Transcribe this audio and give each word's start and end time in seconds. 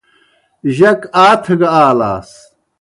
جک 0.77 0.99
آتَھگہ 1.27 1.69
آلاس۔ 1.85 2.29